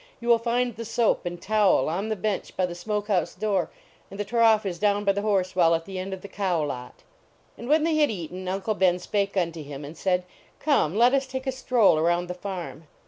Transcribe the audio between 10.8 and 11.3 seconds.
let us